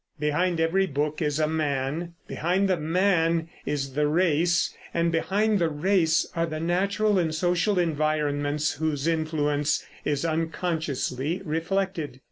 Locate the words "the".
2.67-2.75, 3.93-4.07, 5.59-5.69, 6.47-6.59